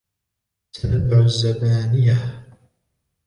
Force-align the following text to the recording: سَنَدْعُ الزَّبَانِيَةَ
سَنَدْعُ 0.71 1.19
الزَّبَانِيَةَ 1.19 2.43